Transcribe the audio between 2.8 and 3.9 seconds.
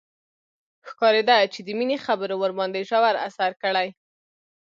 ژور اثر کړی.